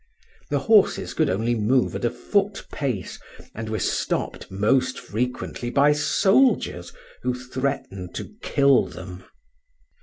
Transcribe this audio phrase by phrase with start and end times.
[0.49, 3.19] The horses could only move at a foot pace,
[3.53, 9.23] and were stopped most frequently by soldiers, who threatened to kill them.